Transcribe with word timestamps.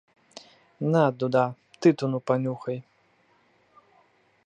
На, 0.95 1.03
дуда, 1.17 1.45
тытуну 1.79 2.17
панюхай! 2.31 2.79